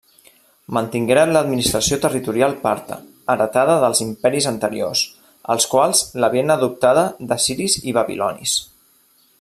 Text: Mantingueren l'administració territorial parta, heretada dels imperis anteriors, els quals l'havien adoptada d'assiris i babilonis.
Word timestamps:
Mantingueren 0.75 1.33
l'administració 1.35 1.99
territorial 2.05 2.55
parta, 2.63 2.97
heretada 3.33 3.75
dels 3.83 4.01
imperis 4.07 4.49
anteriors, 4.53 5.05
els 5.57 5.69
quals 5.75 6.03
l'havien 6.25 6.55
adoptada 6.57 7.05
d'assiris 7.33 7.77
i 7.93 7.95
babilonis. 8.01 8.57